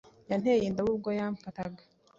[0.29, 1.81] Yanteye indobo ubwo yamfataga